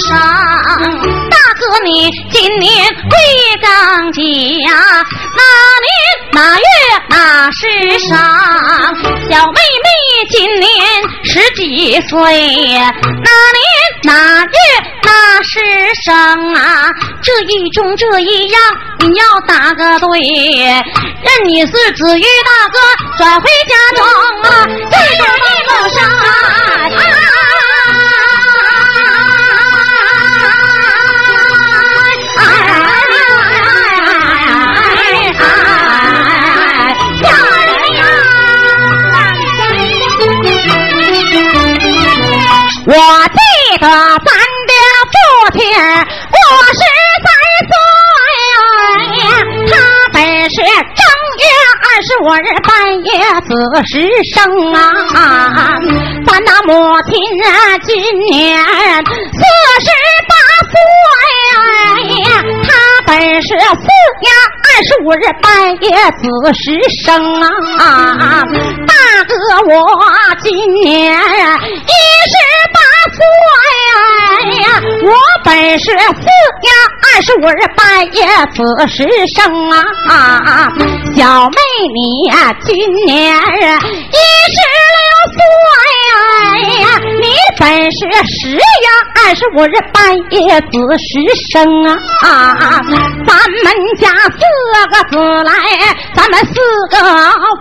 [0.00, 0.16] 生？
[1.30, 3.16] 大哥你今年贵
[3.62, 5.42] 刚节，哪
[5.84, 5.88] 年
[6.32, 6.64] 哪月
[7.08, 7.66] 哪时
[7.98, 8.16] 生？
[9.28, 9.86] 小妹妹
[10.30, 10.68] 今年
[11.24, 12.18] 十几岁，
[12.78, 13.64] 哪年
[14.04, 14.50] 哪月
[15.02, 15.60] 哪时
[16.04, 16.14] 生
[16.54, 16.90] 啊？
[17.22, 18.60] 这一中这一样，
[19.00, 20.20] 你要答个对。
[21.24, 22.78] 认你是子玉大哥，
[23.16, 24.04] 转回家中
[24.42, 24.66] 啊，
[50.54, 51.44] 是正月
[51.82, 52.70] 二十五日半
[53.02, 53.10] 夜
[53.42, 53.50] 子
[53.88, 53.92] 时
[54.32, 54.38] 生
[54.72, 55.18] 啊，
[56.28, 56.72] 咱那母
[57.10, 57.12] 亲
[57.44, 57.90] 啊今
[58.30, 59.42] 年四
[59.80, 59.90] 十
[60.30, 60.32] 八
[60.70, 60.72] 岁，
[62.62, 62.68] 他
[63.04, 63.10] 本
[63.42, 63.58] 是四
[64.22, 64.30] 月
[64.62, 65.44] 二十五日半
[65.82, 66.22] 夜子
[66.54, 66.62] 时
[67.04, 67.10] 生
[67.80, 67.82] 啊，
[68.86, 68.94] 大
[69.26, 69.34] 哥
[69.74, 69.76] 我
[70.40, 72.36] 今年一十
[72.72, 72.78] 八。
[73.14, 73.20] 岁
[74.60, 74.66] 呀，
[75.04, 75.08] 我
[75.44, 75.48] 本
[75.78, 76.66] 是四月
[77.02, 78.20] 二十五日半夜
[78.54, 78.96] 子时
[79.34, 79.36] 生
[79.70, 80.68] 啊，
[81.16, 81.56] 小妹
[81.94, 81.98] 你
[82.30, 82.74] 呀今
[83.06, 84.18] 年一
[84.50, 84.58] 十
[84.94, 84.98] 六
[85.32, 85.38] 岁
[86.82, 86.86] 呀，
[87.20, 87.24] 你
[87.58, 87.98] 本是
[88.40, 88.60] 十月
[89.16, 89.96] 二十五日半
[90.30, 91.08] 夜子时
[91.52, 91.54] 生
[92.22, 92.28] 啊，
[93.26, 93.66] 咱们
[94.00, 94.38] 家四
[94.90, 95.52] 个子来，
[96.14, 96.52] 咱们四
[96.90, 96.96] 个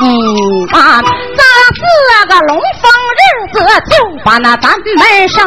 [0.00, 0.06] 嗯
[0.72, 1.42] 啊，咱
[1.74, 1.80] 四
[2.28, 2.50] 个龙
[2.82, 2.84] 凤
[4.24, 5.44] 把那咱们生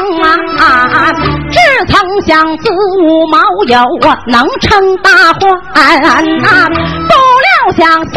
[0.57, 1.11] 啊，
[1.51, 2.69] 只曾想子
[3.03, 3.77] 无毛有
[4.07, 6.03] 啊，能成大患
[6.39, 6.67] 呐，
[7.07, 8.13] 不料想西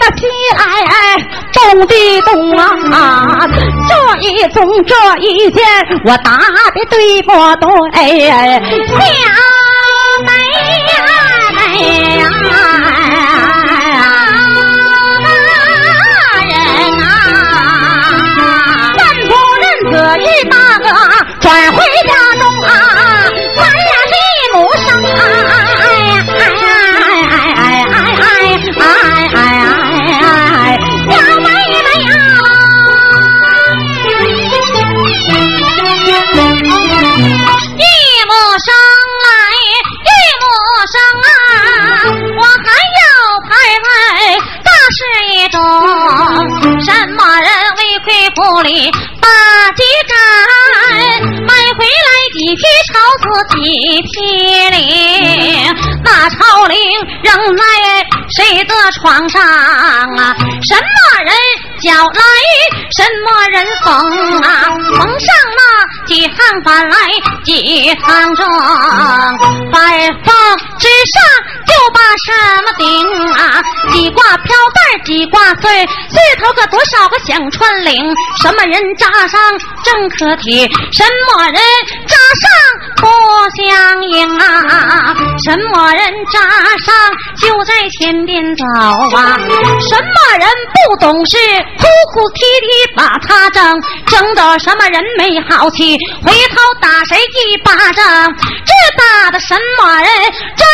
[0.00, 0.62] 的西来，
[1.52, 2.56] 东的东
[2.92, 3.48] 啊，
[3.88, 3.92] 这
[4.28, 5.64] 一宗这一件，
[6.04, 7.32] 我答的对不
[7.90, 7.96] 对？
[8.86, 8.96] 小
[53.44, 55.74] 几匹灵，
[56.04, 56.78] 那朝灵
[57.22, 57.62] 扔在
[58.36, 60.34] 谁的床上啊？
[60.62, 61.34] 什么人
[61.80, 62.22] 叫来？
[62.90, 63.86] 什么人缝？
[66.64, 66.96] 翻来
[67.44, 68.46] 几行正，
[69.72, 70.34] 白缝
[70.78, 71.22] 之上。
[71.66, 72.86] 就把什么顶
[73.32, 73.60] 啊？
[73.90, 78.14] 几挂飘带几挂穗，穗头个多少个响穿铃？
[78.40, 79.40] 什么人扎上
[79.84, 80.66] 正可体？
[80.92, 81.60] 什么人
[82.06, 82.48] 扎上
[82.96, 83.06] 不
[83.56, 85.14] 相应啊？
[85.44, 86.00] 什么人
[86.32, 86.40] 扎
[86.78, 86.94] 上
[87.36, 88.64] 就在前边走
[89.16, 89.36] 啊？
[89.80, 91.36] 什么人不懂事，
[91.78, 98.34] 哭哭啼啼把他整，整的什么人没好气，回头打谁一巴掌？
[98.64, 100.06] 这打的什么人？
[100.56, 100.64] 扎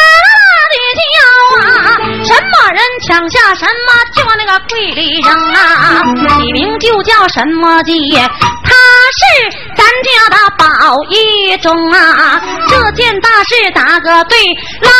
[0.70, 1.20] 的叫
[1.60, 1.98] 啊！
[2.24, 6.02] 什么人抢下什么就往那个柜里扔啊！
[6.38, 7.92] 起名就叫什么鸡？
[8.14, 8.72] 他
[9.18, 12.40] 是咱家的宝一中啊！
[12.68, 14.38] 这件大事打个对，
[14.80, 14.90] 老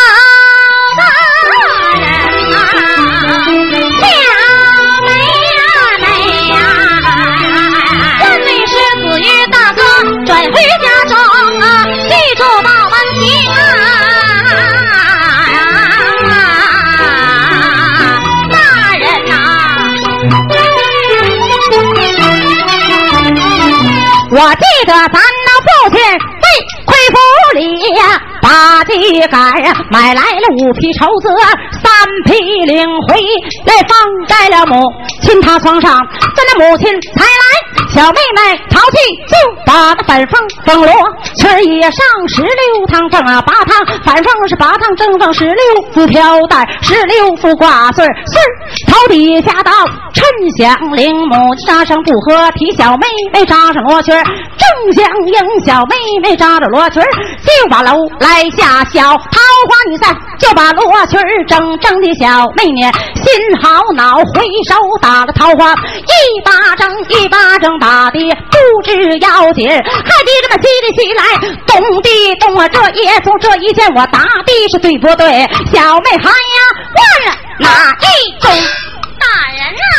[24.34, 26.00] 我记得咱那父亲
[27.10, 27.18] 府
[27.54, 29.40] 里呀，把地杆
[29.90, 31.28] 买来了五匹绸子，
[31.82, 31.92] 三
[32.26, 33.20] 匹领回
[33.66, 34.80] 来放在了母
[35.22, 35.98] 亲她床上，
[36.36, 38.96] 咱那母亲才来，小妹妹淘气
[39.28, 39.34] 就
[39.66, 40.92] 把那反缝缝罗
[41.36, 48.40] 裙也上十六趟缝啊八趟反缝是八趟正缝十六副飘带十六副挂穗穗
[48.86, 49.72] 头底下到
[50.12, 50.24] 衬
[50.58, 54.14] 响铃母亲扎上布和提小妹妹扎上罗裙
[54.62, 55.34] 正相迎，
[55.66, 57.08] 小妹妹扎着罗裙儿
[57.42, 62.82] 就把楼来下小桃花女散，就把罗裙儿整整的小妹妹
[63.16, 68.18] 心好恼，回手打了桃花一巴掌，一巴掌打的
[68.50, 71.22] 不知要紧，还滴这么稀里稀来，
[71.66, 72.68] 咚地咚啊！
[72.68, 75.48] 这一从这一剑我打的是对不对？
[75.72, 76.58] 小妹喊呀，
[76.94, 78.04] 问了哪一
[78.40, 78.50] 种？
[79.18, 79.92] 大人呐！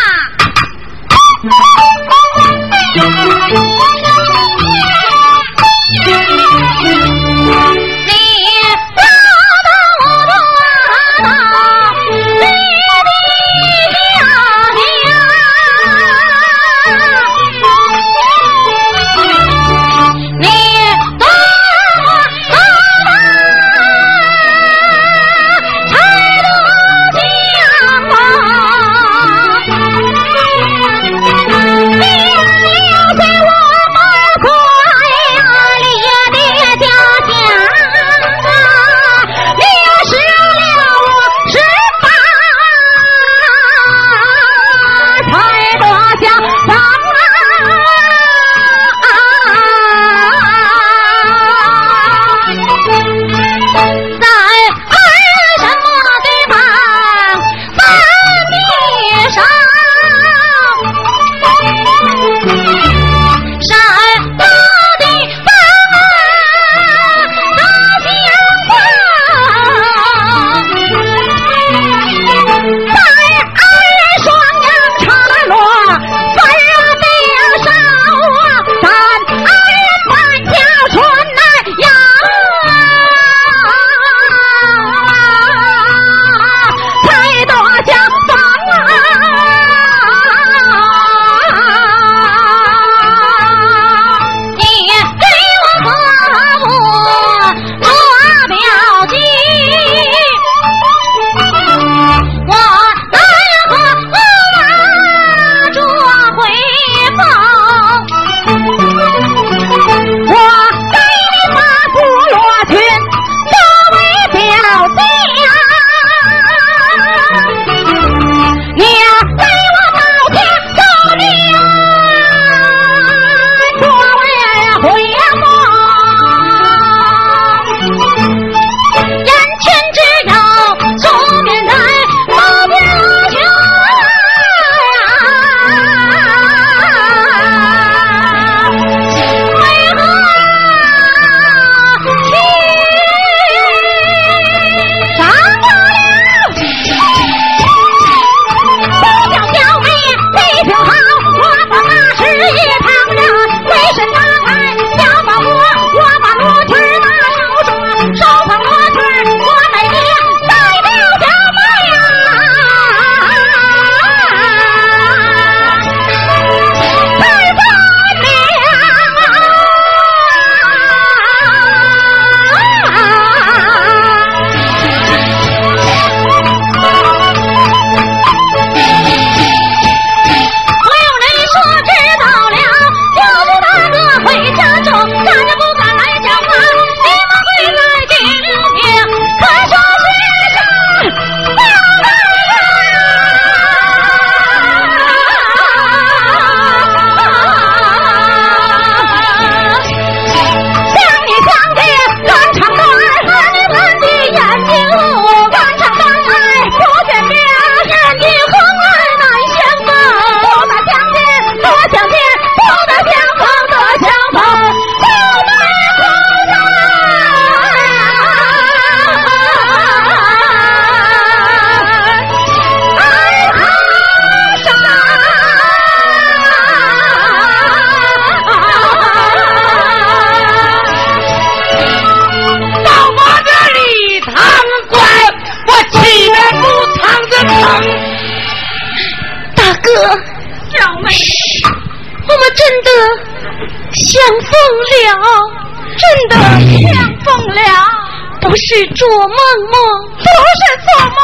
[248.55, 249.29] 是做梦
[249.71, 249.75] 梦，
[250.17, 251.17] 不是做梦，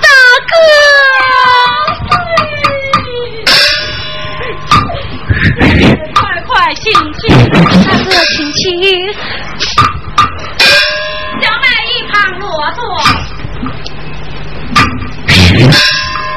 [0.00, 0.08] 大
[0.48, 0.52] 哥，
[6.14, 6.84] 快快请
[7.14, 7.20] 起，
[7.50, 8.60] 大哥请起，
[11.40, 12.78] 小妹一旁落座。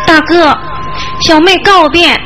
[0.06, 0.32] 大哥，
[1.22, 2.20] 小妹告便。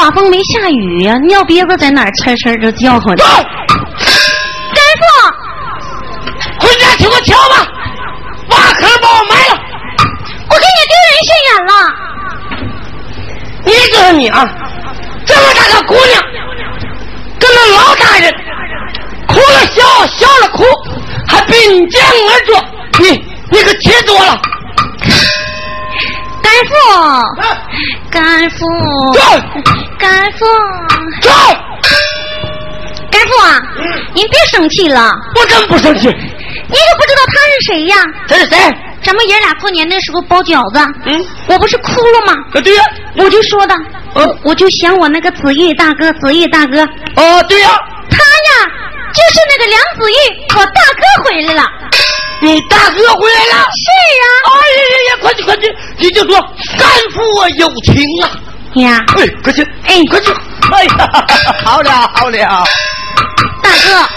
[0.00, 3.24] 刮风没下雨呀，尿憋子在哪儿呲呲就叫唤呢？
[4.72, 5.04] 干父，
[6.58, 7.66] 回家去给我瞧吧，
[8.48, 9.60] 挖坑把我埋了，
[10.48, 11.72] 我给你丢人现眼了。
[13.66, 14.48] 你就是你啊，
[15.26, 16.18] 这么大个姑娘，
[17.38, 18.34] 跟那老大人
[19.28, 20.64] 哭了笑，笑了哭，
[21.28, 22.58] 还并肩而坐，
[23.00, 24.40] 你你可气多了。
[26.42, 26.72] 干父，
[28.10, 28.64] 干父，
[30.00, 30.46] 干父，
[31.20, 31.30] 走
[33.10, 33.60] 干父啊！
[34.14, 36.08] 您别生气了，我真不生气。
[36.08, 37.96] 你可不知道他是谁呀？
[38.26, 38.56] 他是谁？
[39.02, 42.34] 咱们爷俩过年的时候包饺子，嗯，我不是哭了吗？
[42.62, 42.84] 对呀，
[43.16, 43.74] 我就说的，
[44.14, 46.80] 嗯，我就想我那个子玉大哥，子玉大哥。
[47.16, 47.68] 哦，对呀，
[48.10, 48.70] 他呀，
[49.12, 50.14] 就是那个梁子玉，
[50.56, 51.62] 我大哥回来了。
[52.42, 53.66] 你大哥回来了？
[53.76, 53.90] 是
[54.22, 54.24] 啊！
[54.48, 55.76] 哎呀呀呀，快去快去！
[55.98, 56.40] 你就说
[56.78, 58.30] 干父有情啊！
[58.74, 59.62] 呀，哎，快去！
[59.86, 60.32] 哎，快去！
[60.72, 61.10] 哎呀，
[61.64, 62.64] 好了好了，
[63.62, 64.08] 大哥，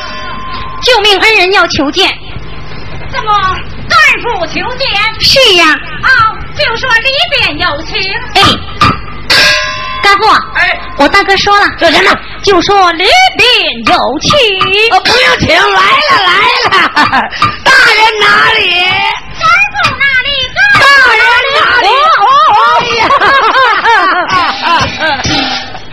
[0.83, 2.07] 救命恩人要求见。
[3.11, 3.33] 怎么
[3.89, 4.87] 干父求见？
[5.19, 5.65] 是呀。
[6.03, 6.07] 啊，
[6.55, 7.97] 就说里边有情。
[8.35, 8.41] 哎。
[10.03, 12.11] 干父，哎，我大哥说了，说什么？
[12.43, 13.05] 就说里
[13.37, 13.47] 边
[13.87, 14.29] 有情。
[14.91, 16.29] 哦，不用请，来了来
[16.69, 16.73] 了，
[17.65, 18.25] 大人哪
[18.59, 18.61] 里？
[19.39, 19.41] 干
[19.73, 20.29] 父那里？
[20.79, 21.23] 大人
[21.55, 21.87] 哪里？
[21.87, 22.29] 哦哦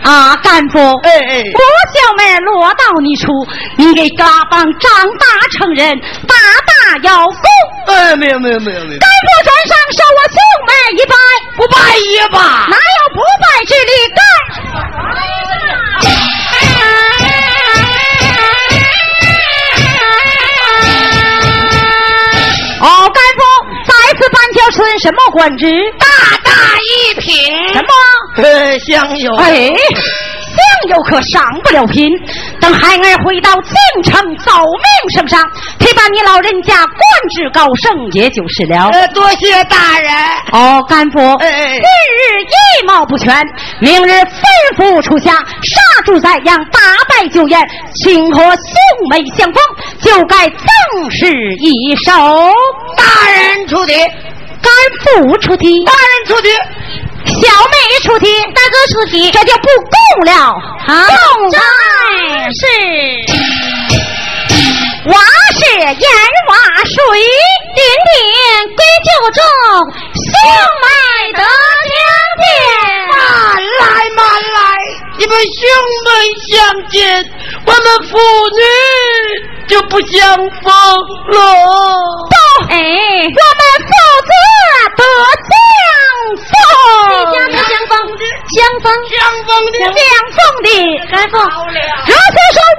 [0.11, 1.61] 啊，干父，哎哎，我
[1.95, 3.31] 小妹落到你处，
[3.77, 6.35] 你给嘎帮长大成人，大
[6.67, 7.41] 大要送。
[7.87, 8.99] 哎，没有没有没有没有。
[8.99, 10.35] 干父转上受我兄
[10.67, 11.15] 妹一拜，
[11.55, 11.77] 不拜
[12.11, 12.67] 也罢。
[12.67, 13.91] 哪有不拜之理？
[14.17, 14.19] 干。
[22.81, 23.41] 哦，干父，
[23.87, 25.71] 再次搬条村什么官职？
[25.97, 26.05] 大
[26.43, 26.51] 大
[26.81, 27.55] 一品。
[27.73, 27.87] 什么？
[28.37, 29.33] 呃，相友。
[29.35, 29.69] 哎。
[30.51, 32.09] 相友可上不了贫，
[32.59, 35.41] 等孩儿回到京城奏命圣上，
[35.79, 36.99] 提拔你老人家官
[37.33, 38.89] 职高升，也就是了。
[38.89, 40.11] 呃，多谢大人。
[40.51, 43.33] 哦，干父，哎哎，今日一毛不全，
[43.79, 44.27] 明日吩
[44.75, 47.65] 咐出下，杀猪宰羊，大败酒宴，
[48.03, 49.63] 请和兄妹相逢，
[50.01, 51.27] 就该正式
[51.61, 52.11] 一首。
[52.97, 53.93] 大人出题，
[54.61, 56.49] 干父出题，大人出题。
[57.51, 60.55] 小妹出题，大哥出题，这就不共了。
[60.87, 61.59] 供在
[62.55, 62.61] 是
[65.09, 65.19] 瓦
[65.59, 65.85] 是盐
[66.47, 66.55] 瓦
[66.85, 66.95] 水，
[67.75, 68.15] 点点
[68.69, 69.41] 归旧中，
[70.15, 70.23] 兄
[70.81, 70.85] 妹
[71.33, 71.99] 得两
[72.39, 72.41] 遍。
[73.11, 73.19] 慢
[73.81, 73.83] 来
[74.15, 74.19] 慢
[74.53, 74.57] 来，
[75.17, 75.59] 你们兄
[76.05, 76.09] 妹
[76.47, 76.55] 相
[76.87, 76.95] 见，
[77.65, 78.17] 我们父
[78.55, 78.61] 女
[79.67, 80.71] 就不相逢
[81.31, 81.35] 了。
[82.29, 82.33] 不，
[82.69, 83.41] 哎，我
[89.09, 89.93] 江风的相
[90.35, 90.67] 送的
[91.09, 92.70] 该放如此说。